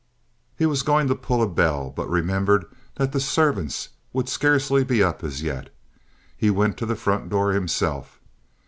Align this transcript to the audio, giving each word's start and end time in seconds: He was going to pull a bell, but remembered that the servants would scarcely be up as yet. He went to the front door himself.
He 0.57 0.65
was 0.65 0.81
going 0.81 1.07
to 1.09 1.13
pull 1.15 1.43
a 1.43 1.47
bell, 1.47 1.91
but 1.95 2.09
remembered 2.09 2.65
that 2.95 3.11
the 3.11 3.19
servants 3.19 3.89
would 4.13 4.27
scarcely 4.27 4.83
be 4.83 5.03
up 5.03 5.23
as 5.23 5.43
yet. 5.43 5.71
He 6.35 6.49
went 6.49 6.75
to 6.77 6.87
the 6.87 6.95
front 6.95 7.29
door 7.29 7.51
himself. 7.51 8.19